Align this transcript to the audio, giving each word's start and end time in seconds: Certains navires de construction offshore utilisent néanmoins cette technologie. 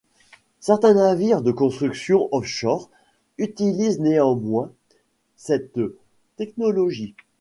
Certains 0.61 0.95
navires 0.95 1.43
de 1.43 1.51
construction 1.51 2.27
offshore 2.33 2.89
utilisent 3.37 3.99
néanmoins 3.99 4.71
cette 5.35 5.77
technologie. 6.37 7.13